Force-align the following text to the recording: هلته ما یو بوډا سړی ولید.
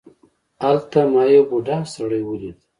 هلته 0.63 0.99
ما 1.13 1.23
یو 1.35 1.43
بوډا 1.49 1.77
سړی 1.95 2.21
ولید. 2.25 2.57